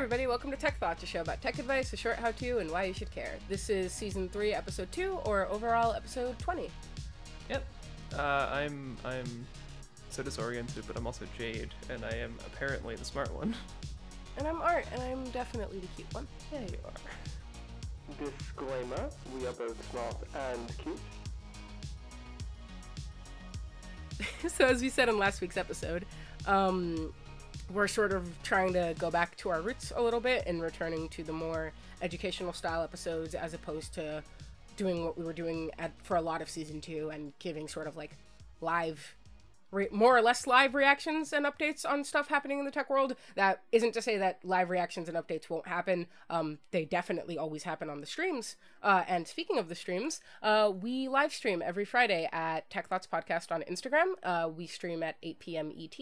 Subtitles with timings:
[0.00, 2.70] everybody, welcome to Tech Thoughts, a show about tech advice, a short how to, and
[2.70, 3.34] why you should care.
[3.50, 6.70] This is season 3, episode 2, or overall episode 20.
[7.50, 7.62] Yep.
[8.16, 9.46] Uh, I'm I'm
[10.08, 13.54] so disoriented, but I'm also Jade, and I am apparently the smart one.
[14.38, 16.26] And I'm Art, and I'm definitely the cute one.
[16.50, 18.24] Yeah, you are.
[18.24, 20.98] Disclaimer, we are both smart and cute.
[24.50, 26.06] so, as we said in last week's episode,
[26.46, 27.12] um,
[27.72, 31.08] we're sort of trying to go back to our roots a little bit and returning
[31.10, 34.22] to the more educational style episodes as opposed to
[34.76, 37.86] doing what we were doing at, for a lot of season two and giving sort
[37.86, 38.16] of like
[38.60, 39.14] live
[39.70, 43.14] re- more or less live reactions and updates on stuff happening in the tech world.
[43.34, 46.06] That isn't to say that live reactions and updates won't happen.
[46.28, 48.56] Um, they definitely always happen on the streams.
[48.82, 53.06] Uh, and speaking of the streams uh, we live stream every friday at tech thoughts
[53.06, 54.14] podcast on instagram.
[54.22, 55.96] Uh, we stream at 8 p.m et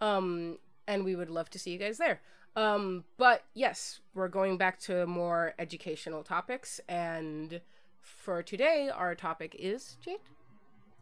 [0.00, 2.20] um, and we would love to see you guys there.
[2.56, 7.60] Um, but yes, we're going back to more educational topics, and
[8.00, 10.18] for today, our topic is Jade.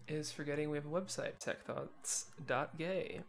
[0.07, 3.21] Is forgetting we have a website, techthoughts.gay.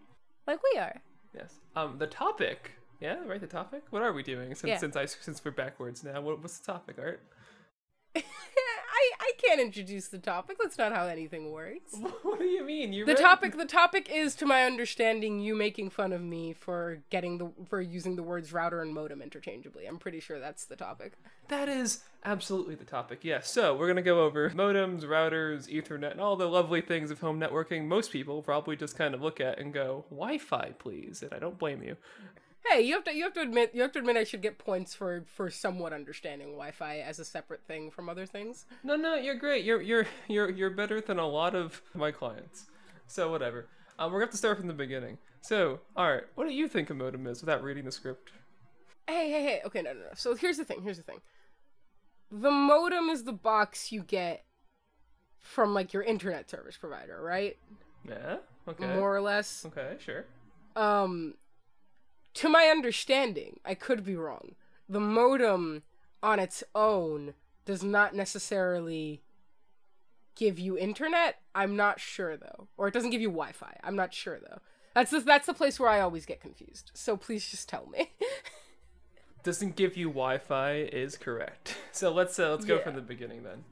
[0.47, 1.01] Like we are.
[1.35, 1.55] Yes.
[1.75, 2.71] Um, the topic.
[2.99, 3.39] Yeah, right.
[3.41, 3.83] The topic.
[3.89, 4.77] What are we doing since Yeah.
[4.77, 6.21] since I since we're backwards now?
[6.21, 7.21] What, what's the topic, Art?
[9.31, 10.57] I can't introduce the topic.
[10.61, 11.95] That's not how anything works.
[12.23, 12.91] what do you mean?
[12.91, 16.99] You The topic the topic is to my understanding you making fun of me for
[17.09, 19.85] getting the for using the words router and modem interchangeably.
[19.85, 21.13] I'm pretty sure that's the topic.
[21.47, 23.19] That is absolutely the topic.
[23.23, 23.49] Yes.
[23.49, 27.39] So we're gonna go over modems, routers, Ethernet, and all the lovely things of home
[27.39, 27.85] networking.
[27.85, 31.57] Most people probably just kind of look at and go, "Wi-Fi, please," and I don't
[31.57, 31.95] blame you.
[32.65, 34.57] Hey, you have to you have to admit you have to admit I should get
[34.57, 38.65] points for for somewhat understanding Wi-Fi as a separate thing from other things.
[38.83, 39.65] No, no, you're great.
[39.65, 42.67] You're you're you're you're better than a lot of my clients.
[43.07, 43.67] So whatever.
[43.99, 45.17] Um, we're gonna have to start from the beginning.
[45.41, 48.31] So, all right, what do you think a modem is without reading the script?
[49.07, 49.61] Hey, hey, hey.
[49.65, 50.09] Okay, no, no, no.
[50.15, 50.81] So here's the thing.
[50.83, 51.19] Here's the thing.
[52.31, 54.45] The modem is the box you get
[55.39, 57.57] from like your internet service provider, right?
[58.07, 58.37] Yeah.
[58.67, 58.95] Okay.
[58.95, 59.65] More or less.
[59.65, 59.97] Okay.
[59.99, 60.25] Sure.
[60.75, 61.33] Um
[62.35, 64.55] to my understanding, I could be wrong.
[64.87, 65.83] The modem
[66.23, 67.33] on its own
[67.65, 69.21] does not necessarily
[70.35, 71.37] give you internet.
[71.53, 72.67] I'm not sure though.
[72.77, 73.77] Or it doesn't give you Wi-Fi.
[73.83, 74.59] I'm not sure though.
[74.93, 76.91] That's the, that's the place where I always get confused.
[76.93, 78.11] So please just tell me.
[79.43, 81.75] Doesn't give you Wi-Fi is correct.
[81.93, 82.83] So let's uh, let's go Yeah.
[82.83, 83.63] from the beginning then.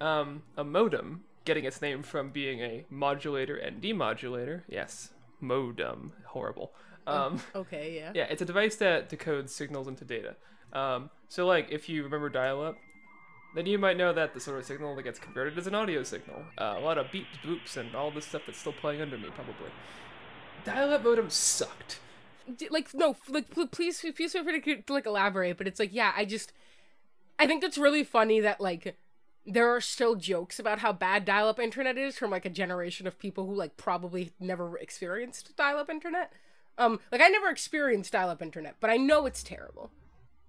[0.00, 4.62] Um, a modem, getting its name from being a modulator and demodulator.
[4.68, 5.10] Yes,
[5.40, 6.12] modem.
[6.26, 6.72] Horrible.
[7.06, 8.12] Um, okay, yeah.
[8.14, 10.36] Yeah, it's a device that decodes signals into data.
[10.72, 12.76] Um, so, like, if you remember dial-up,
[13.54, 16.02] then you might know that the sort of signal that gets converted is an audio
[16.02, 16.42] signal.
[16.56, 19.28] Uh, a lot of beeps, boops, and all this stuff that's still playing under me,
[19.34, 19.70] probably.
[20.64, 22.00] Dial-up modem sucked.
[22.56, 25.78] D- like no like pl- please please feel free to, to like elaborate but it's
[25.78, 26.52] like yeah i just
[27.38, 28.96] i think it's really funny that like
[29.46, 33.18] there are still jokes about how bad dial-up internet is from like a generation of
[33.20, 36.32] people who like probably never experienced dial-up internet
[36.80, 39.90] um like i never experienced dial-up internet but i know it's terrible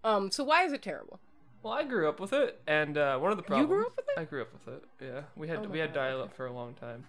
[0.03, 1.19] um so why is it terrible
[1.61, 3.95] Well, I grew up with it, and uh, one of the problems You grew up
[3.95, 4.19] with it?
[4.19, 4.83] I grew up with it.
[4.99, 7.05] Yeah, we had Oh we had dial-up for a long time.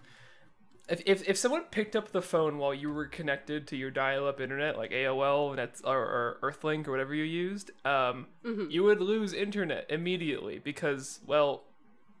[0.89, 4.39] If, if if someone picked up the phone while you were connected to your dial-up
[4.39, 8.69] internet, like AOL Nets or, or Earthlink or whatever you used, um, Mm-hmm.
[8.69, 11.63] you would lose internet immediately because well,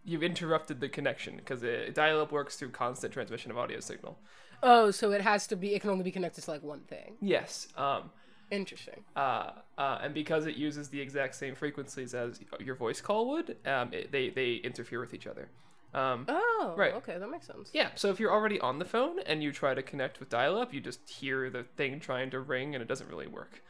[0.03, 1.61] you've interrupted the connection because
[1.93, 4.17] dial-up works through constant transmission of audio signal.
[4.63, 7.15] Oh so it has to be it can only be connected to like one thing
[7.21, 7.67] Yes.
[7.77, 8.09] Um.
[8.51, 13.29] interesting uh, uh, and because it uses the exact same frequencies as your voice call
[13.29, 15.49] would, um, it, they they interfere with each other.
[15.93, 16.93] Um, oh Right.
[16.95, 19.73] okay that makes sense yeah, so if you're already on the phone and you try
[19.75, 23.09] to connect with dial-up, you just hear the thing trying to ring, and it doesn't
[23.09, 23.61] really work.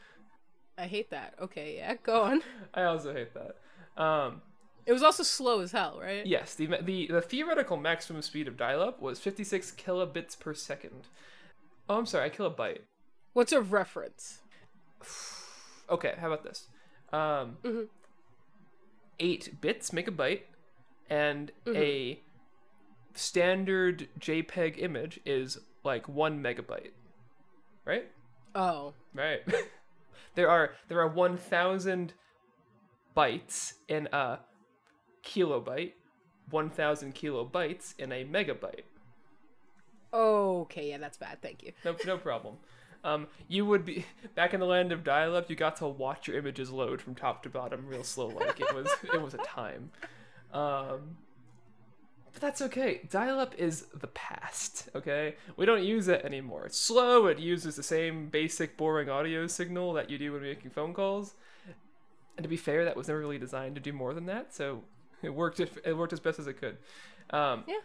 [0.78, 2.42] i hate that okay yeah go on
[2.74, 3.56] I also hate that.
[4.02, 4.42] Um,
[4.86, 8.56] it was also slow as hell right yes, the, the the theoretical maximum speed of
[8.56, 11.08] dial-up was 56 kilobits per second.
[11.88, 12.80] Oh, I'm sorry, I kilobyte.
[13.32, 14.40] what's a reference
[15.90, 16.68] Okay, how about this?
[17.12, 17.88] Um, Mhm.
[19.20, 20.42] eight bits make a byte,
[21.10, 21.76] and Mm-hmm.
[21.76, 22.20] a
[23.14, 26.92] standard JPEG image is like one megabyte.
[27.84, 28.10] Right?
[28.54, 29.40] oh Right.
[30.34, 32.14] there are there are one thousand
[33.16, 34.38] bytes in a
[35.24, 35.92] kilobyte,
[36.50, 38.82] one thousand kilobytes in a megabyte.
[40.12, 41.42] Okay, yeah, that's bad.
[41.42, 41.72] Thank you.
[41.84, 42.56] No, no problem.
[43.02, 45.50] Um, you would be back in the land of dial-up.
[45.50, 48.28] You got to watch your images load from top to bottom real slow.
[48.28, 49.90] Like it was, it was a time.
[50.52, 51.16] Um,
[52.32, 53.06] But that's okay.
[53.10, 55.36] Dial up is the past, okay?
[55.56, 56.66] We don't use it anymore.
[56.66, 60.70] It's slow, it uses the same basic boring audio signal that you do when making
[60.70, 61.34] phone calls.
[62.36, 64.82] And to be fair, that was never really designed to do more than that, so
[65.24, 66.76] it worked it, it worked as best as it could.
[67.30, 67.80] Um, Yeah.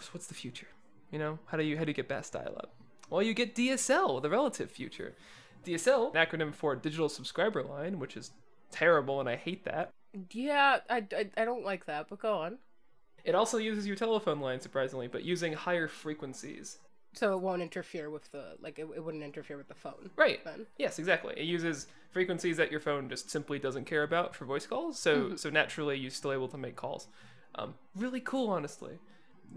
[0.00, 0.68] So what's the future?
[1.10, 2.72] You know, how do you how do you get best dial up?
[3.10, 5.14] Well, you get DSL, the relative future.
[5.64, 8.30] DSL, an acronym for digital subscriber line, which is
[8.70, 9.90] terrible and I hate that.
[10.32, 12.58] Yeah, I, I, I don't like that, but go on.
[13.24, 16.78] It also uses your telephone line, surprisingly, but using higher frequencies.
[17.12, 20.10] So it won't interfere with the like it, it wouldn't interfere with the phone.
[20.16, 20.44] Right.
[20.44, 20.66] Then.
[20.78, 21.34] Yes, exactly.
[21.36, 24.98] It uses frequencies that your phone just simply doesn't care about for voice calls.
[24.98, 27.08] So so naturally, you're still able to make calls.
[27.56, 28.98] Um, really cool, honestly.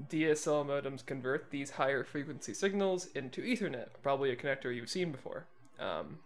[0.09, 5.45] DSL modems convert these higher frequency signals into Ethernet, probably a connector you've seen before.
[5.79, 6.17] Um,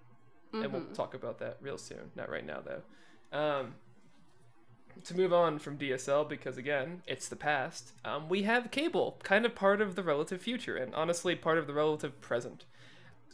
[0.54, 2.12] And we'll talk about that real soon.
[2.16, 3.38] Not right now, though.
[3.38, 3.76] Um,
[5.06, 9.46] to move on from DSL, because again, it's the past, um, we have cable, kind
[9.46, 12.66] of part of the relative future, and honestly, part of the relative present.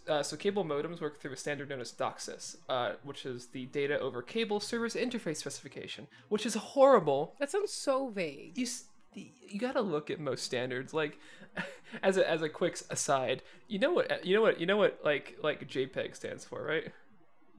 [0.08, 3.66] Uh, so cable modems work through a standard known as DOCSIS, uh, which is the
[3.68, 7.36] data over cable service interface specification, which is horrible.
[7.40, 8.58] That sounds so vague.
[8.58, 8.68] You
[9.16, 10.94] you gotta look at most standards.
[10.94, 11.20] Like,
[12.04, 15.00] as a as a quick aside, you know what you know what you know what
[15.06, 16.92] like like JPEG stands for, right?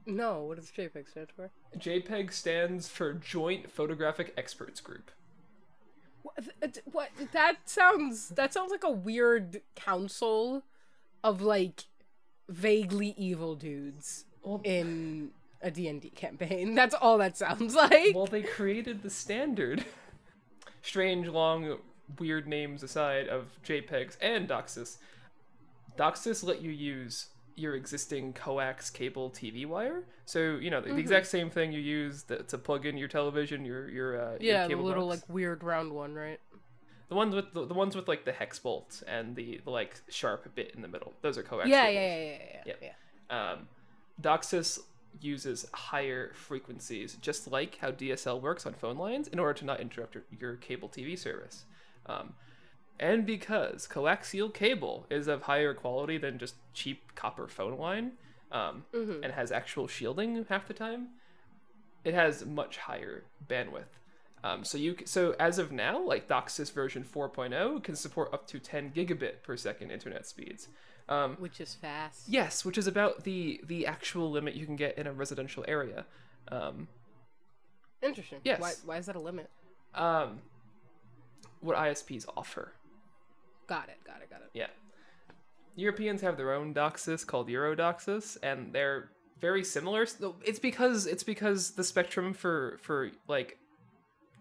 [0.05, 1.49] No, what does JPEG stand for?
[1.77, 5.11] JPEG stands for Joint Photographic Experts Group.
[6.21, 7.09] What, uh, what?
[7.31, 8.29] That sounds.
[8.29, 10.63] That sounds like a weird council
[11.23, 11.85] of like
[12.49, 15.31] vaguely evil dudes Well, in
[15.61, 16.75] a D&D campaign.
[16.75, 18.13] That's all that sounds like.
[18.15, 19.85] well, they created the standard.
[20.81, 21.77] Strange, long,
[22.19, 24.97] weird names aside of JPEGs and DOCSIS.
[25.97, 30.03] DOCSIS let you use your existing coax cable TV wire.
[30.25, 33.07] So you know the, the exact same thing you use that, to plug in your
[33.07, 35.21] television, your your uh, your yeah, the little box.
[35.21, 36.39] like weird round one, right?
[37.07, 40.01] the ones with the, the ones with like the hex bolt and the, the like
[40.09, 41.13] sharp bit in the middle.
[41.21, 41.67] Those are coax.
[41.67, 41.95] Yeah, cables.
[41.95, 42.79] yeah, yeah, yeah, yeah, Yep.
[43.29, 43.51] yeah.
[43.51, 43.67] Um,
[44.21, 44.79] DOCSIS
[45.21, 49.79] uses higher frequencies, just like how DSL works on phone lines, in order to not
[49.79, 51.65] interrupt your, your cable TV service.
[52.07, 52.33] Um,
[52.99, 58.13] and because coaxial cable is of higher quality than just cheap copper phone line,
[58.51, 61.09] um, and has actual shielding half the time,
[62.03, 63.99] it has much higher bandwidth.
[64.43, 68.59] Um, so you so as of now, like DOCSIS version 4.0 can support up to
[68.59, 70.67] 10 gigabit per second internet speeds.
[71.09, 72.23] Um, Which is fast.
[72.27, 76.05] Yes, which is about the the actual limit you can get in a residential area.
[76.51, 76.87] Um,
[78.03, 78.39] Interesting.
[78.43, 78.61] Yes.
[78.61, 79.49] Why, why is that a limit?
[79.95, 80.41] um,
[81.61, 82.73] what ISPs offer.
[83.67, 84.49] Got it, got it, got it.
[84.53, 84.67] Yeah.
[85.75, 89.09] Europeans have their own DOCSIS called EuroDOCSIS, and they're
[89.39, 90.05] very similar.
[90.43, 93.57] It's because it's because the spectrum for for like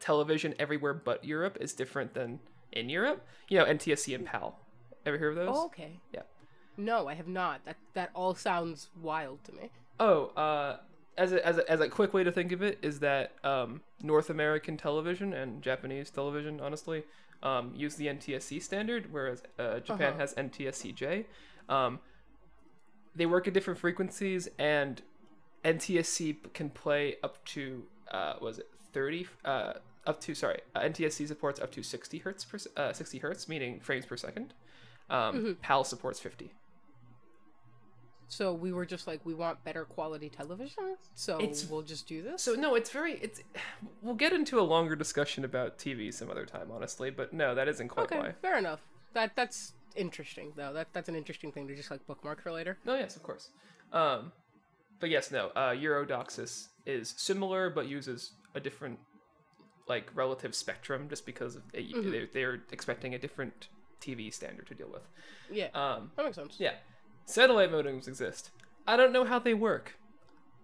[0.01, 2.41] television everywhere but Europe is different than
[2.73, 3.27] in Europe.
[3.49, 4.59] You know, NTSC and PAL.
[5.07, 5.49] Ever hear of those?
[5.51, 6.01] Oh, okay.
[6.13, 6.23] Yeah.
[6.77, 7.65] No, I have not.
[7.65, 9.71] That that all sounds wild to me.
[10.01, 10.79] Oh, uh,
[11.17, 13.83] as a, as a as a quick way to think of it is that um,
[14.03, 17.05] North American television and Japanese television, honestly,
[17.43, 20.19] um, use the NTSC standard, whereas uh, Japan Uh-huh.
[20.21, 21.25] has NTSCJ.
[21.69, 22.01] Um,
[23.15, 25.03] they work at different frequencies, and
[25.65, 29.27] NTSC can play up to uh, was it thirty?
[29.45, 29.75] Uh,
[30.07, 33.81] up to sorry, uh, NTSC supports up to sixty hertz per uh, sixty hertz, meaning
[33.81, 34.55] frames per second.
[35.11, 35.53] Um, Mm-hmm.
[35.63, 36.53] PAL supports fifty.
[38.29, 42.23] So we were just like, we want better quality television, so It's- we'll just do
[42.23, 42.43] this.
[42.43, 43.41] So no, it's very it's.
[44.03, 47.11] We'll get into a longer discussion about TV some other time, honestly.
[47.11, 48.33] But no, that isn't quite okay, why.
[48.43, 48.81] fair enough.
[49.13, 50.73] That that's interesting though.
[50.73, 52.79] That that's an interesting thing to just like bookmark for later.
[52.85, 53.51] No, yes, of course.
[53.93, 54.33] Um,
[55.01, 55.49] but yes, no.
[55.55, 58.99] Uh, EuroDOCSIS is similar, but uses a different
[59.87, 63.69] like relative spectrum, just because of it, they're, they're expecting a different
[64.01, 65.03] TV standard to deal with.
[65.51, 66.57] Yeah, Um, that makes sense.
[66.59, 66.73] yeah,
[67.25, 68.51] satellite modems exist.
[68.87, 69.99] I don't know how they work.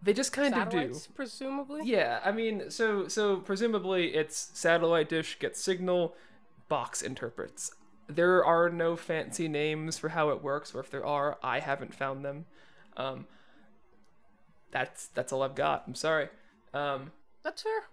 [0.03, 0.99] They just kind of do.
[1.15, 1.83] Presumably.
[1.85, 6.15] Yeah, I mean, so so presumably it's satellite dish gets signal,
[6.69, 7.73] box interprets.
[8.09, 11.95] There are no fancy names for how it works, or if there are, I haven't
[11.95, 12.47] found them.
[12.97, 13.27] Um,
[14.71, 15.85] that's that's all I've got.
[15.87, 16.29] I'm sorry.
[16.73, 17.13] Um,
[17.43, 17.85] That's fair.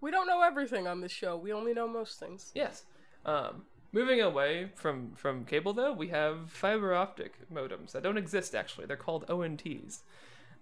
[0.00, 1.36] We don't know everything on this show.
[1.36, 2.50] We only know most things.
[2.54, 2.84] yes.
[3.26, 8.54] Um, moving away from from cable though, we have fiber optic modems that don't exist
[8.54, 8.86] actually.
[8.86, 10.00] They're called ONTs.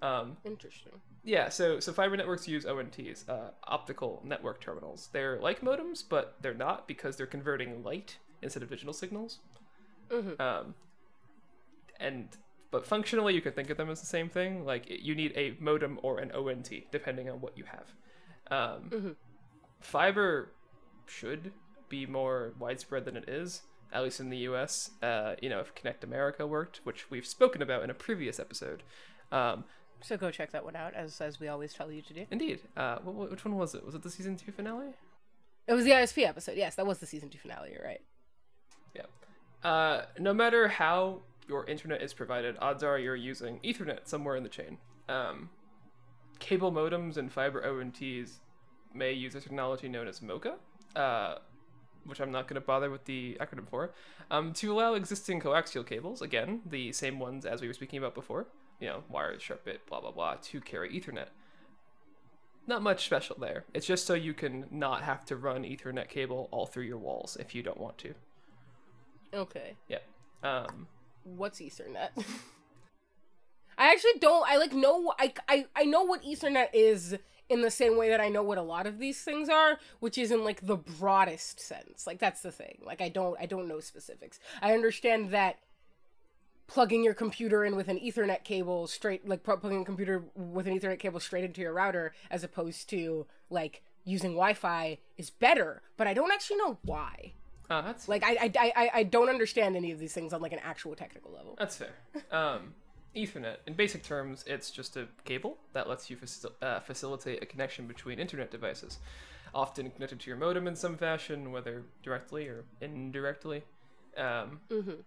[0.01, 0.93] Um, Interesting.
[1.25, 5.09] Yeah, so so fiber networks use ONTs, uh, optical network terminals.
[5.13, 9.41] They're like modems, but they're not because they're converting light instead of digital signals.
[10.09, 10.41] Mhm.
[10.41, 10.75] Um,
[12.01, 12.29] and
[12.71, 14.65] but functionally, you can think of them as the same thing.
[14.65, 17.93] Like you need a modem or an ONT depending on what you have.
[18.51, 19.17] Um, Mhm.
[19.81, 20.53] Fiber
[21.07, 21.53] should
[21.89, 24.91] be more widespread than it is, at least in the U.S.
[25.03, 28.83] Uh, you know, if Connect America worked, which we've spoken about in a previous episode.
[29.33, 29.65] Um,
[30.01, 32.27] So go check that one out, as as we always tell you to do.
[32.31, 33.85] indeed, uh, wh- wh- which one was it?
[33.85, 34.93] Was it the season two finale?
[35.67, 36.57] It was the ISP episode.
[36.57, 37.73] Yes, that was the season two finale.
[37.73, 38.01] You're right.
[38.95, 39.07] Yeah.
[39.69, 44.43] Uh, no matter how your internet is provided, odds are you're using Ethernet somewhere in
[44.45, 44.79] the chain.
[45.09, 45.51] Um,
[46.39, 48.39] cable modems and fiber ONTs
[48.95, 50.55] may use a technology known as MoCA,
[50.97, 51.37] uh,
[52.09, 53.93] which I'm not going to bother with the acronym for,
[54.31, 58.15] um, to allow existing coaxial cables, again, the same ones as we were speaking about
[58.15, 58.47] before,
[58.81, 61.29] you know, wires, sharp bit, blah, blah, blah, to carry Ethernet.
[62.67, 63.65] Not much special there.
[63.73, 67.37] It's just so you can not have to run Ethernet cable all through your walls
[67.41, 68.15] if you don't want to.
[69.33, 69.77] Okay.
[69.89, 69.99] Yeah.
[70.43, 70.87] Um,
[71.25, 72.11] What's Ethernet?
[73.79, 74.45] I actually don't.
[74.49, 75.15] I like know.
[75.19, 77.17] I, I I know what Ethernet is
[77.49, 80.19] in the same way that I know what a lot of these things are, which
[80.19, 82.07] is in like the broadest sense.
[82.07, 82.79] Like that's the thing.
[82.85, 84.39] Like I don't I don't know specifics.
[84.61, 85.59] I understand that
[86.67, 90.67] plugging your computer in with an ethernet cable straight like pl- plugging a computer with
[90.67, 95.81] an ethernet cable straight into your router as opposed to like using wi-fi is better
[95.97, 97.33] but i don't actually know why
[97.71, 100.53] uh, that's like I, I i i don't understand any of these things on like
[100.53, 101.95] an actual technical level that's fair.
[102.31, 102.75] Um,
[103.17, 107.47] Ethernet, in basic terms, it's just a cable that lets you facil- uh, facilitate a
[107.47, 108.99] connection between internet devices,
[109.55, 113.65] often connected to your modem in some fashion, whether directly or indirectly.
[114.17, 115.05] Um, Mhm.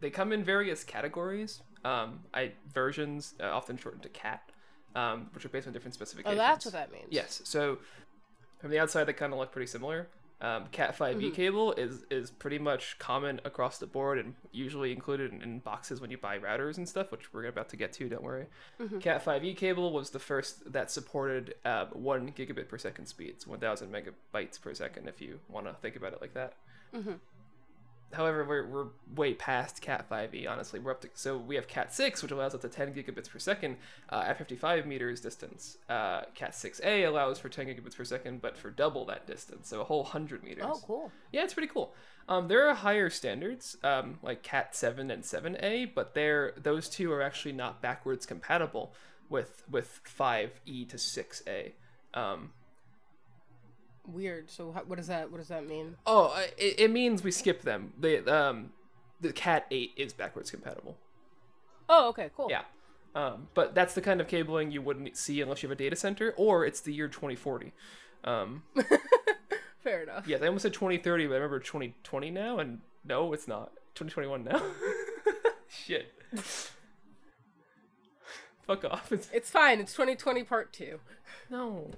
[0.00, 1.62] They come in various categories.
[1.84, 4.50] Um, I versions, uh, often shortened to CAT,
[4.94, 6.34] um, which are based on different specifications.
[6.38, 7.40] oh that's what that means Yes.
[7.44, 7.78] So
[8.60, 10.08] from the outside, they kind of look pretty similar.
[10.40, 15.32] Um, Cat 5e cable is is pretty much common across the board and usually included
[15.32, 18.08] in, in boxes when you buy routers and stuff, which we're about to get to.
[18.08, 18.46] Don't worry.
[19.00, 23.90] Cat 5e cable was the first that supported uh, one gigabit per second speeds, 1,000
[23.92, 26.54] megabytes per second, if you want to think about it like that.
[28.12, 30.78] However, we're, we're way past Cat 5e, honestly.
[30.78, 33.38] We're up to, so we have Cat 6, which allows up to 10 gigabits per
[33.38, 33.76] second
[34.10, 35.78] uh, at 55 meters distance.
[35.88, 39.80] Uh, Cat 6a allows for 10 gigabits per second, but for double that distance, so
[39.80, 40.64] a whole 100 meters.
[40.66, 41.94] oh cool Yeah, it's pretty cool.
[42.28, 47.12] Um, there are higher standards, um, like Cat 7 and 7a, but they're, those two
[47.12, 48.94] are actually not backwards compatible
[49.28, 51.72] with, with 5e to 6a.
[52.14, 52.52] Um,
[54.06, 57.22] weird so how, what does that what does that mean Oh, uh, it, it means
[57.24, 57.92] we skip them.
[57.98, 58.70] The um,
[59.20, 60.96] the Cat Eight is backwards compatible.
[61.88, 62.62] oh okay cool Yeah,
[63.14, 65.96] um, but that's the kind of cabling you wouldn't see unless you have a data
[65.96, 67.72] center, or it's the year 2040.
[68.24, 68.62] Um,
[69.82, 73.46] fair enough Yeah, I almost said 2030, but I remember 2020 now, and no, it's
[73.48, 74.62] not 2021 now.
[75.68, 76.12] Shit.
[78.62, 79.12] Fuck off.
[79.12, 81.00] It's it's fine it's 2020 part two
[81.50, 81.90] no.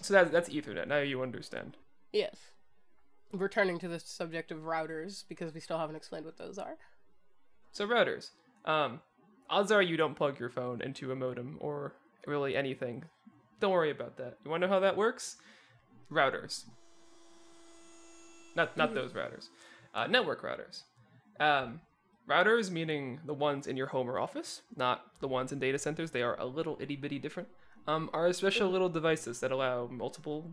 [0.00, 0.88] So that's that's Ethernet.
[0.88, 1.76] Now you understand.
[2.12, 2.36] yes
[3.38, 6.76] returning to the subject of routers because we still haven't explained what those are
[7.72, 8.30] So routers.
[8.64, 9.00] Um,
[9.50, 11.94] odds are you don't plug your phone into a modem or
[12.26, 13.04] really anything.
[13.60, 14.38] Don't worry about that.
[14.44, 15.36] You want to know how that works?
[16.10, 16.64] Routers.
[18.56, 19.48] Not not those routers.
[19.94, 20.82] Uh, network routers.
[21.40, 21.80] Um,
[22.28, 26.12] routers meaning the ones in your home or office, not the ones in data centers.
[26.12, 27.48] They are a little itty bitty different.
[27.86, 30.52] Um, are special little devices that allow multiple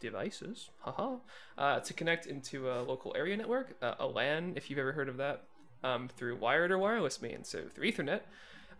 [0.00, 1.16] devices, haha,
[1.58, 5.08] uh, to connect into a local area network, uh, a LAN, if you've ever heard
[5.08, 5.44] of that,
[5.84, 8.20] um, through wired or wireless means, so through Ethernet,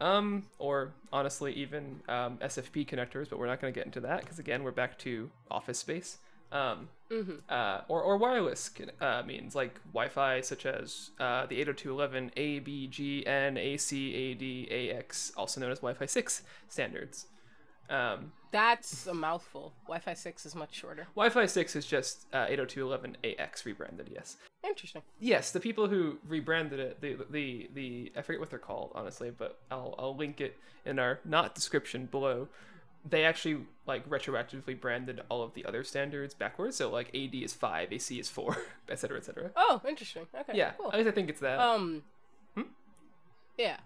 [0.01, 4.21] um, or honestly even um, SFP connectors, but we're not going to get into that
[4.21, 6.19] because again we're back to office space.
[6.51, 6.89] Um,
[7.51, 8.71] uh, or, or wireless
[9.03, 14.99] uh, means like Wi-Fi, such as uh, the 802.11 A, B, G, N, AC, AD,
[14.99, 17.27] AX, also known as Wi-Fi 6 standards.
[17.91, 19.73] Um, That's a mouthful.
[19.87, 21.07] Wi-Fi six is much shorter.
[21.15, 24.11] Wi-Fi 6 is just uh, 802.11ax rebranded.
[24.13, 24.37] Yes.
[24.65, 25.03] Interesting.
[25.21, 29.31] Yes, the people who rebranded it, the the the I forget what they're called honestly,
[29.31, 32.49] but I'll I'll link it in our not description below.
[33.09, 37.55] They actually like retroactively branded all of the other standards backwards, so like AD is
[37.55, 38.57] five, AC is four,
[38.91, 38.97] etc.
[38.99, 39.35] Cetera, etc.
[39.45, 39.51] Cetera.
[39.57, 40.27] Oh, interesting.
[40.39, 40.53] Okay.
[40.59, 40.91] Yeah, Cool.
[40.93, 41.61] at least I think it's that.
[41.61, 42.03] Um.
[42.57, 42.63] Hmm?
[43.57, 43.77] Yeah.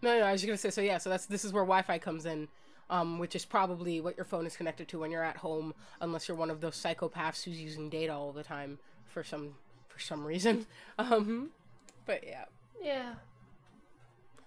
[0.00, 0.22] No, no.
[0.24, 0.70] I was just gonna say.
[0.70, 0.98] So yeah.
[0.98, 2.46] So that's this is where Wi-Fi comes in,
[2.90, 6.28] um, which is probably what your phone is connected to when you're at home, unless
[6.28, 9.54] you're one of those psychopaths who's using data all the time for some
[9.88, 10.66] for some reason.
[10.98, 11.50] Um.
[12.06, 12.44] But yeah.
[12.82, 13.14] yeah.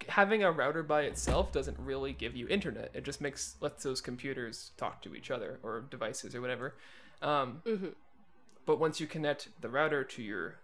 [0.08, 2.90] Having a router by itself doesn't really give you internet.
[2.96, 6.76] It just makes lets those computers talk to each other or devices or whatever.
[7.22, 7.94] Um, Mhm.
[8.66, 10.56] But once you connect the router to your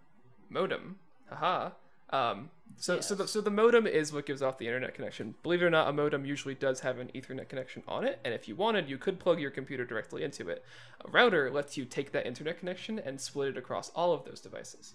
[0.50, 0.98] modem,
[1.30, 1.72] haha,
[2.10, 5.36] Um, so so the so the modem is what gives off the internet connection.
[5.44, 8.34] Believe it or not, a modem usually does have an Ethernet connection on it, and
[8.34, 10.64] if you wanted, you could plug your computer directly into it.
[11.04, 14.40] A router lets you take that internet connection and split it across all of those
[14.40, 14.94] devices.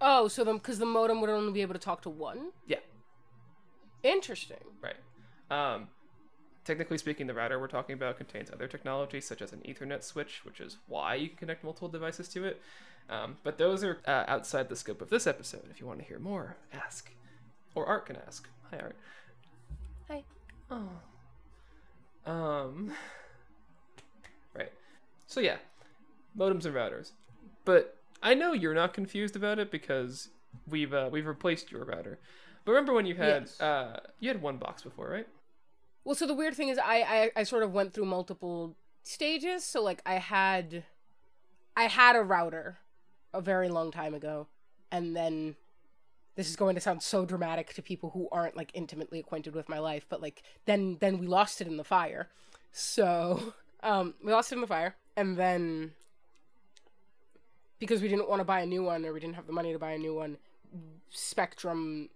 [0.00, 2.50] Oh, so the because the modem would only be able to talk to one.
[2.66, 2.78] Yeah.
[4.02, 4.58] Interesting.
[4.80, 4.94] Right.
[5.50, 5.88] Um,
[6.64, 10.44] technically speaking, the router we're talking about contains other technology, such as an Ethernet switch,
[10.44, 12.62] which is why you can connect multiple devices to it.
[13.10, 15.64] Um, but those are uh, outside the scope of this episode.
[15.70, 17.10] If you want to hear more, ask.
[17.74, 18.46] Or Art can ask.
[18.70, 18.96] Hi, Art.
[20.08, 20.24] Hi.
[20.70, 22.30] Oh.
[22.30, 22.92] Um.
[24.54, 24.72] Right.
[25.26, 25.56] So yeah,
[26.36, 27.12] modems and routers.
[27.64, 30.28] But I know you're not confused about it because
[30.68, 32.18] we've uh, we've replaced your router.
[32.64, 33.60] But remember when you had Yes.
[33.60, 35.26] uh, you had one box before, right?
[36.04, 39.64] Well, so the weird thing is, I, I I sort of went through multiple stages.
[39.64, 40.84] So like, I had,
[41.76, 42.78] I had a router,
[43.32, 44.46] a very long time ago,
[44.90, 45.56] and then,
[46.34, 49.68] this is going to sound so dramatic to people who aren't like intimately acquainted with
[49.68, 52.28] my life, but like, then then we lost it in the fire.
[52.72, 55.92] So, um, we lost it in the fire, and then,
[57.78, 59.72] because we didn't want to buy a new one or we didn't have the money
[59.72, 60.38] to buy a new one,
[61.10, 62.08] Spectrum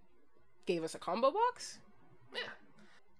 [0.65, 1.79] gave us a combo box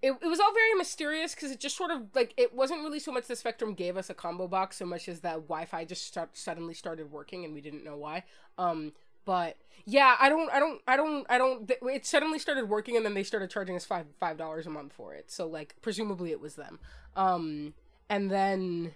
[0.03, 2.99] it, it was all very mysterious because it just sort of like it wasn't really
[2.99, 6.05] so much the spectrum gave us a combo box so much as that wi-fi just
[6.05, 8.23] start, suddenly started working and we didn't know why.
[8.57, 8.91] Um
[9.25, 9.55] but
[9.85, 13.13] yeah i don't i don't i don't i don't it suddenly started working and then
[13.13, 15.31] they started charging us five five dollars a month for it.
[15.31, 16.79] So like presumably it was them.
[17.15, 17.73] Um
[18.09, 18.95] and then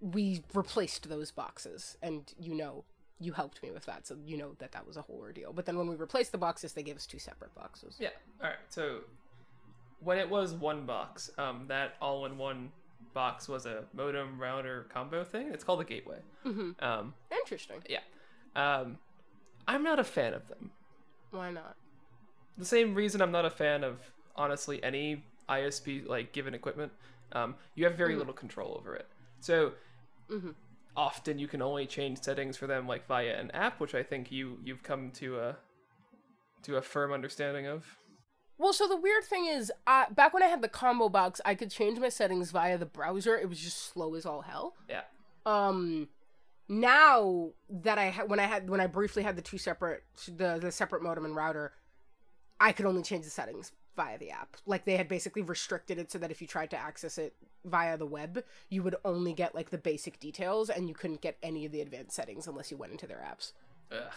[0.00, 2.84] we replaced those boxes and you know
[3.18, 4.06] you helped me with that.
[4.06, 5.52] So you know that that was a whole ordeal.
[5.52, 7.96] But then when we replaced the boxes they gave us two separate boxes.
[7.98, 8.10] Yeah.
[8.40, 8.58] All right.
[8.68, 9.00] So
[10.00, 12.70] when it was one box, um, that all-in-one
[13.14, 15.48] box was a modem router combo thing.
[15.52, 16.18] It's called a gateway.
[16.44, 16.84] mm-hmm.
[16.84, 18.00] Um, interesting yeah.
[18.54, 18.98] Um,
[19.68, 20.70] I'm not a fan of them.
[21.30, 21.76] why not
[22.58, 24.00] The same reason I'm not a fan of
[24.36, 26.92] honestly any ISP like given equipment.
[27.32, 28.18] Um, you have very Mhm.
[28.18, 29.08] little control over it.
[29.40, 29.72] So
[30.28, 30.54] Mhm.
[30.96, 34.30] often you can only change settings for them like via an app, which I think
[34.30, 35.56] you you've come to a
[36.62, 37.98] to a firm understanding of.
[38.58, 41.54] Well, so the weird thing is, uh, back when I had the combo box, I
[41.54, 43.36] could change my settings via the browser.
[43.36, 44.74] It was just slow as all hell.
[44.88, 45.02] Yeah.
[45.44, 46.08] Um,
[46.68, 50.58] now that I had when I had when I briefly had the two separate the
[50.60, 51.72] the separate modem and router,
[52.58, 54.56] I could only change the settings via the app.
[54.66, 57.96] Like they had basically restricted it so that if you tried to access it via
[57.96, 61.64] the web, you would only get like the basic details and you couldn't get any
[61.64, 63.52] of the advanced settings unless you went into their apps.
[63.92, 64.12] Ugh.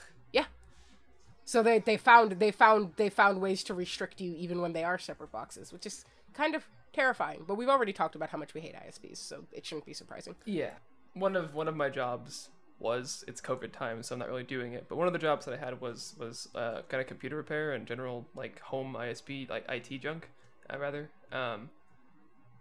[1.50, 4.84] So they they found they found they found ways to restrict you even when they
[4.84, 7.44] are separate boxes, which is kind of terrifying.
[7.48, 10.36] But we've already talked about how much we hate ISPs, so it shouldn't be surprising.
[10.46, 10.74] Yeah.
[11.16, 14.74] One of one of my jobs was it's COVID time, so I'm not really doing
[14.74, 14.86] it.
[14.88, 17.74] But one of the jobs that I had was was uh, kind of computer repair
[17.74, 20.30] and general like home ISP like IT junk,
[20.72, 21.10] uh, rather.
[21.32, 21.72] Um,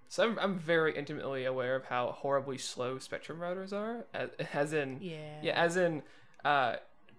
[0.09, 4.73] so I'm I'm very intimately aware of how horribly slow Spectrum routers are, as, as
[4.73, 5.41] in Yeah.
[5.43, 6.03] yeah, as in
[6.43, 6.77] uh,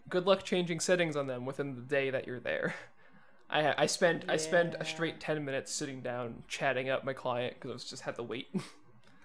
[0.09, 2.75] good luck changing settings on them within the day that you're there.
[3.49, 7.55] I I spent I spent a straight ten minutes sitting down chatting up my client
[7.55, 8.47] because I was just had to wait.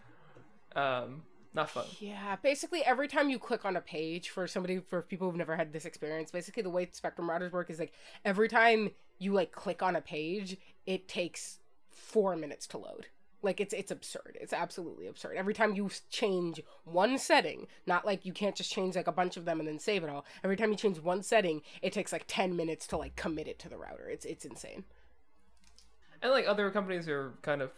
[0.77, 1.85] um, not fun.
[2.01, 5.57] Yeah, basically every time you click on a page for somebody for people who've never
[5.57, 7.92] had this experience, basically the way Spectrum routers work is like
[8.25, 11.59] every time you like click on a page, it takes
[11.90, 13.07] 4 minutes to load.
[13.44, 14.38] Like it's it's absurd.
[14.40, 15.37] It's absolutely absurd.
[15.37, 19.37] Every time you change one setting, not like you can't just change like a bunch
[19.37, 20.24] of them and then save it all.
[20.42, 23.59] Every time you change one setting, it takes like 10 minutes to like commit it
[23.61, 24.09] to the router.
[24.09, 24.85] It's it's insane.
[26.22, 27.70] And like other companies are kind of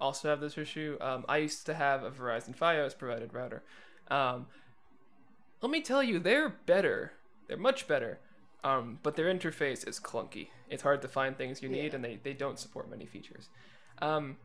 [0.00, 0.96] also have this issue.
[1.00, 3.62] Um, I used to have a Verizon FiOS provided router.
[4.10, 4.46] Um,
[5.60, 7.12] let me tell you, they're better.
[7.48, 8.18] They're much better.
[8.62, 10.48] Um, but their interface is clunky.
[10.68, 11.94] It's hard to find things you need, Yeah.
[11.96, 13.48] and they, they don't support many features.
[14.00, 14.36] Um,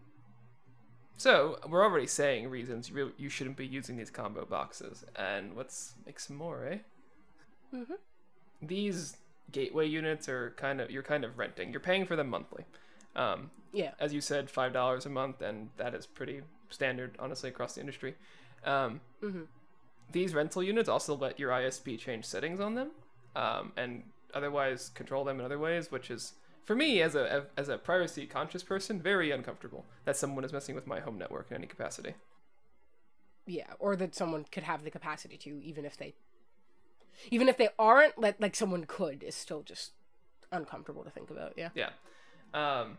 [1.17, 5.55] so we're already saying reasons you, really, you shouldn't be using these combo boxes, and
[5.55, 6.77] let's make some more, eh?
[7.73, 7.97] Mhm.
[8.61, 9.17] These
[9.51, 11.71] gateway units are kind of you're kind of renting.
[11.71, 12.65] You're paying for them monthly.
[13.15, 13.93] Um, Yeah.
[13.99, 17.81] as you said, five dollars a month, and that is pretty standard, honestly, across the
[17.81, 18.15] industry.
[18.63, 19.47] Um, Mhm.
[20.11, 22.91] These rental units also let your ISP change settings on them,
[23.35, 26.33] um, and otherwise control them in other ways, which is
[26.65, 30.75] for me as a as a privacy conscious person very uncomfortable that someone is messing
[30.75, 32.15] with my home network in any capacity.
[33.45, 36.15] Yeah, or that someone could have the capacity to, even if they,
[37.29, 39.91] even if they aren't, like like someone could, is still just
[40.51, 41.53] uncomfortable to think about.
[41.55, 41.69] Yeah.
[41.75, 41.89] Yeah.
[42.53, 42.97] Um,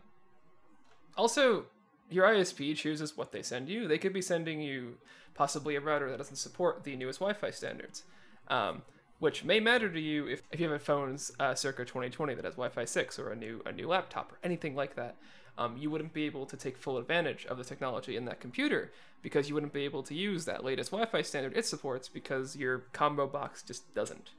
[1.17, 1.65] also,
[2.09, 3.87] your ISP chooses what they send you.
[3.87, 4.97] They could be sending you
[5.33, 8.03] possibly a router that doesn't support the newest Wi-Fi standards.
[8.47, 8.83] Um,
[9.19, 12.45] which may matter to you if, if you have a phone's uh, circa 2020 that
[12.45, 15.15] has Wi-Fi 6 or a new a new laptop or anything like that.
[15.59, 18.91] Um, you wouldn't be able to take full advantage of the technology in that computer
[19.23, 22.79] because you wouldn't be able to use that latest Wi-Fi standard it supports because your
[22.93, 24.29] combo box just doesn't.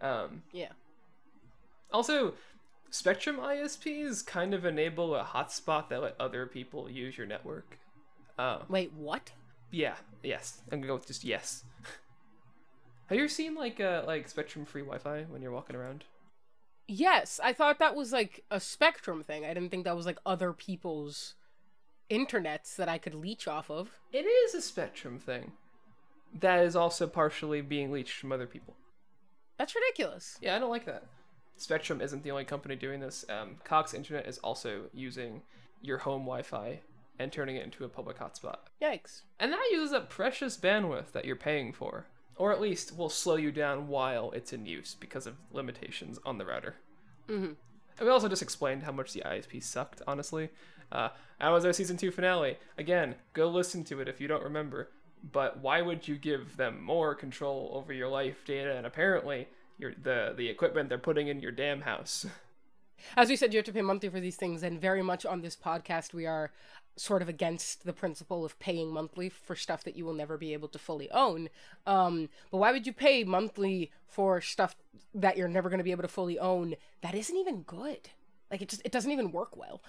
[0.00, 0.72] Um, Yeah.
[1.92, 2.34] also,
[2.90, 7.78] Spectrum ISPs kind of enable a hotspot that let other people use your network.
[8.36, 9.30] Uh, Wait, what?
[9.70, 10.60] yeah, yes.
[10.72, 11.62] I'm gonna go with just yes.
[13.06, 16.04] Have you ever seen like uh like Spectrum free Wi-Fi when you're walking around?
[16.88, 19.44] Yes, I thought that was like a Spectrum thing.
[19.44, 21.34] I didn't think that was like other people's
[22.10, 23.90] internets that I could leech off of.
[24.12, 25.52] It is a Spectrum thing.
[26.40, 28.76] That is also partially being leached from other people.
[29.58, 30.36] That's ridiculous.
[30.40, 31.04] Yeah, I don't like that.
[31.56, 33.24] Spectrum isn't the only company doing this.
[33.28, 35.42] Um, Cox Internet is also using
[35.80, 36.80] your home Wi-Fi
[37.18, 38.56] and turning it into a public hotspot.
[38.82, 39.22] Yikes.
[39.40, 42.06] And that uses up precious bandwidth that you're paying for.
[42.36, 46.38] Or at least will slow you down while it's in use because of limitations on
[46.38, 46.76] the router.
[47.28, 47.52] Mm-hmm.
[47.98, 50.50] And we also just explained how much the ISP sucked, honestly.
[50.92, 51.08] Uh,
[51.40, 52.58] that was our season two finale.
[52.76, 54.90] Again, go listen to it if you don't remember.
[55.32, 59.92] But why would you give them more control over your life data and apparently your
[60.00, 62.26] the the equipment they're putting in your damn house?
[63.16, 65.40] As we said, you have to pay monthly for these things, and very much on
[65.40, 66.50] this podcast, we are
[66.96, 70.52] sort of against the principle of paying monthly for stuff that you will never be
[70.54, 71.48] able to fully own.
[71.86, 74.74] Um, but why would you pay monthly for stuff
[75.14, 78.08] that you're never going to be able to fully own that isn't even good?
[78.50, 79.82] Like it just it doesn't even work well.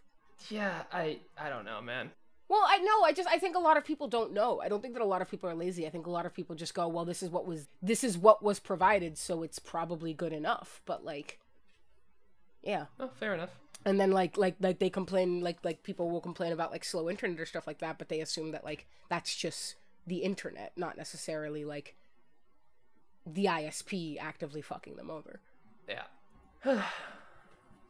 [0.48, 2.10] yeah, I I don't know, man.
[2.48, 3.02] Well, I know.
[3.04, 4.60] I just I think a lot of people don't know.
[4.60, 5.86] I don't think that a lot of people are lazy.
[5.86, 8.16] I think a lot of people just go, "Well, this is what was this is
[8.16, 11.40] what was provided, so it's probably good enough." But like
[12.64, 12.86] yeah.
[12.98, 13.50] Oh, fair enough.
[13.84, 17.10] And then like like like they complain like like people will complain about like slow
[17.10, 20.96] internet or stuff like that, but they assume that like that's just the internet, not
[20.96, 21.94] necessarily like
[23.26, 25.40] the ISP actively fucking them over.
[25.88, 26.04] Yeah.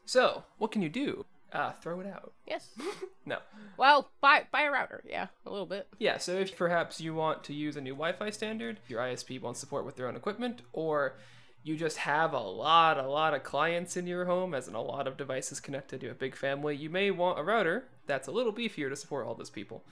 [0.04, 1.24] so, what can you do?
[1.52, 2.32] Uh, throw it out.
[2.46, 2.68] Yes.
[3.26, 3.38] No.
[3.78, 5.02] well, buy buy a router.
[5.08, 5.88] Yeah, a little bit.
[5.98, 9.40] Yeah, so if perhaps you want to use a new Wi Fi standard, your ISP
[9.40, 11.16] won't support with their own equipment, or
[11.64, 14.83] you just have a lot, a lot of clients in your home, as in a
[14.83, 18.31] lot of devices connected to a big family, you may want a router that's a
[18.31, 19.83] little beefier to support all those people.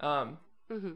[0.00, 0.38] Um,
[0.70, 0.92] Mm-hmm.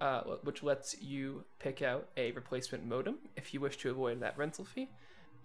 [0.00, 4.38] uh, which lets you pick out a replacement modem if you wish to avoid that
[4.38, 4.88] rental fee.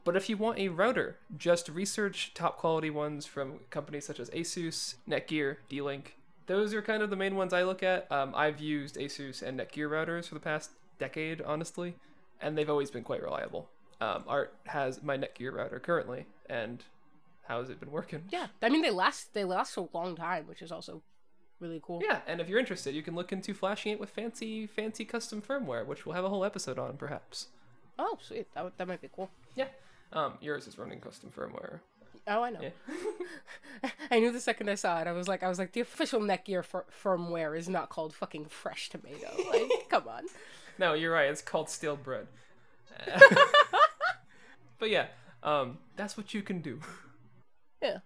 [0.03, 4.29] But if you want a router, just research top quality ones from companies such as
[4.29, 6.15] Asus, Netgear, D-Link.
[6.45, 8.11] Those are kind of the main ones I look at.
[8.11, 11.95] Um, I've used Asus and Netgear routers for the past decade, honestly,
[12.39, 13.67] and they've always been quite reliable.
[14.05, 16.83] Um, Art has my Netgear router currently, and
[17.47, 18.23] how has it been working?
[18.29, 21.01] Yeah, I mean they last they last a long time, which is also
[21.59, 22.01] really cool.
[22.03, 25.41] Yeah, and if you're interested, you can look into flashing it with fancy, fancy custom
[25.41, 27.47] firmware, which we'll have a whole episode on, perhaps.
[27.97, 28.47] Oh, sweet.
[28.53, 29.31] That that might be cool.
[29.55, 29.67] Yeah.
[30.13, 31.79] Um, yours is running custom firmware.
[32.27, 32.59] Oh, I know.
[32.61, 33.89] Yeah.
[34.11, 35.07] I knew the second I saw it.
[35.07, 38.45] I was like, I was like, the official Netgear fir- firmware is not called fucking
[38.45, 39.47] FreshTomato.
[39.47, 40.23] Like, come on.
[40.79, 41.29] no, you're right.
[41.29, 42.27] It's called stale bread.
[44.79, 45.07] but yeah,
[45.43, 46.79] um, that's what you can do.
[47.81, 47.99] Yeah.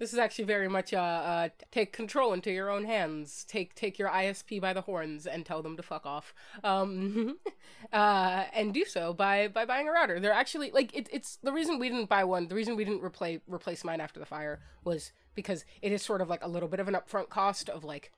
[0.00, 3.44] This is actually very much uh, uh take control into your own hands.
[3.46, 6.32] Take take your ISP by the horns and tell them to fuck off.
[6.64, 7.36] Um
[7.92, 10.18] uh and do so by by buying a router.
[10.18, 13.02] They're actually like it, it's the reason we didn't buy one, the reason we didn't
[13.04, 16.68] replace replace mine after the fire was because it is sort of like a little
[16.68, 18.10] bit of an upfront cost of like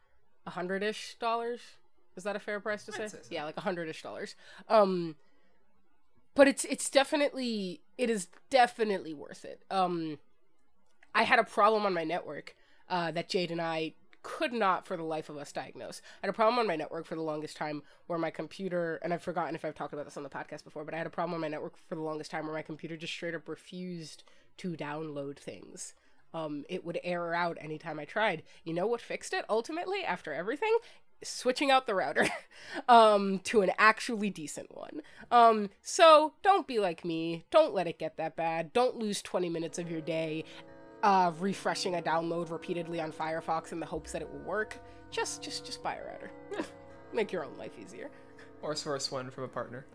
[0.47, 1.61] a hundred ish dollars.
[2.15, 3.09] Is that a fair price to say?
[3.09, 3.29] say so.
[3.29, 4.37] Yeah, like a hundred ish dollars.
[4.69, 5.17] Um
[6.35, 9.63] but it's it's definitely it is definitely worth it.
[9.71, 10.19] Um
[11.15, 12.55] I had a problem on my network
[12.89, 16.01] uh, that Jade and I could not, for the life of us, diagnose.
[16.23, 19.13] I had a problem on my network for the longest time where my computer, and
[19.13, 21.11] I've forgotten if I've talked about this on the podcast before, but I had a
[21.11, 24.23] problem on my network for the longest time where my computer just straight up refused
[24.59, 25.95] to download things.
[26.35, 28.43] Um, it would error out anytime I tried.
[28.65, 30.75] You know what fixed it ultimately after everything?
[31.23, 32.29] Switching out the router
[32.89, 35.03] um, to an actually decent one.
[35.31, 37.45] Um, so don't be like me.
[37.51, 38.73] Don't let it get that bad.
[38.73, 40.45] Don't lose 20 minutes of your day
[41.03, 44.79] uh, refreshing a download repeatedly on Firefox in the hopes that it will work.
[45.11, 46.31] Just, just, just buy a router.
[47.13, 48.11] Make your own life easier.
[48.63, 49.87] Or source one from a partner.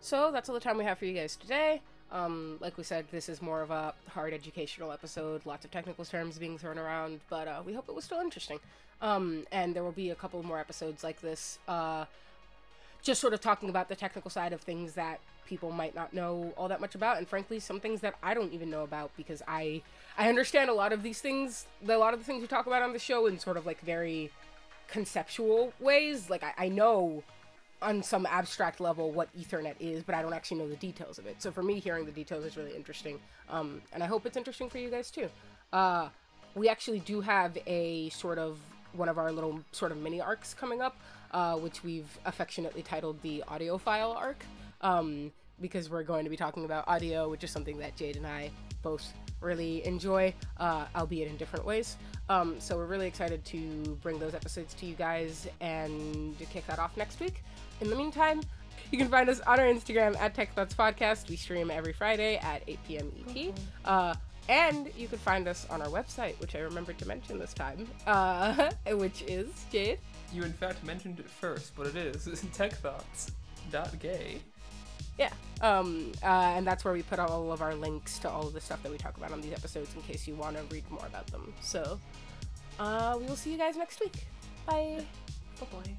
[0.00, 1.82] So that's all the time we have for you guys today.
[2.10, 5.44] Um, like we said, this is more of a hard educational episode.
[5.44, 8.58] Lots of technical terms being thrown around, but uh, we hope it was still interesting.
[9.02, 12.06] Um, and there will be a couple more episodes like this, uh,
[13.02, 16.52] just sort of talking about the technical side of things that people might not know
[16.56, 19.42] all that much about, and frankly, some things that I don't even know about because
[19.46, 19.82] I
[20.16, 22.82] I understand a lot of these things, a lot of the things we talk about
[22.82, 24.30] on the show in sort of like very
[24.88, 26.28] conceptual ways.
[26.28, 27.22] Like I, I know
[27.80, 31.26] on some abstract level what Ethernet is, but I don't actually know the details of
[31.26, 31.40] it.
[31.42, 34.68] So for me, hearing the details is really interesting, um, and I hope it's interesting
[34.68, 35.28] for you guys too.
[35.72, 36.08] Uh,
[36.54, 38.58] we actually do have a sort of
[38.92, 40.96] one of our little sort of mini arcs coming up,
[41.32, 44.44] uh, which we've affectionately titled the audiophile arc,
[44.80, 48.26] um, because we're going to be talking about audio, which is something that Jade and
[48.26, 48.50] I
[48.82, 51.96] both really enjoy, uh, albeit in different ways.
[52.28, 56.66] Um, so we're really excited to bring those episodes to you guys and to kick
[56.66, 57.42] that off next week.
[57.80, 58.40] In the meantime,
[58.90, 61.28] you can find us on our Instagram at Tech Thoughts Podcast.
[61.28, 63.12] We stream every Friday at 8 p.m.
[63.28, 63.54] ET.
[63.84, 64.14] Uh,
[64.48, 67.86] and you can find us on our website, which I remembered to mention this time,
[68.06, 69.98] uh, which is Jade.
[70.32, 74.40] You in fact mentioned it first, but it is techthoughts.gay.
[75.18, 75.30] Yeah.
[75.60, 78.60] Um, uh, and that's where we put all of our links to all of the
[78.60, 81.04] stuff that we talk about on these episodes in case you want to read more
[81.06, 81.52] about them.
[81.60, 82.00] So
[82.78, 84.26] uh, we will see you guys next week.
[84.66, 85.04] Bye.
[85.60, 85.96] Bye bye.